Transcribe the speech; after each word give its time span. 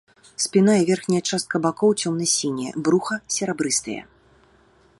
Спіна 0.43 0.73
і 0.83 0.85
верхняя 0.89 1.19
частка 1.35 1.55
бакоў 1.65 1.91
цёмна-сінія, 2.05 2.71
бруха 2.87 3.15
серабрыстае. 3.37 3.99